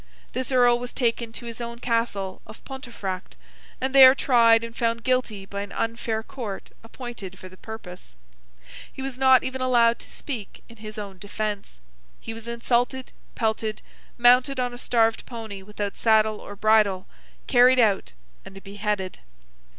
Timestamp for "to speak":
9.99-10.63